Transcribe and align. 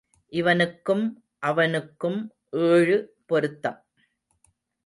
இவனுக்கும் 0.33 1.03
அவனுக்கும் 1.39 2.19
ஏழு 2.49 2.97
பொருத்தம். 3.25 3.79